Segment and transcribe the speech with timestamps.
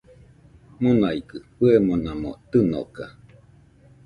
[0.81, 3.05] Monaigɨ fɨemonamo tɨnoka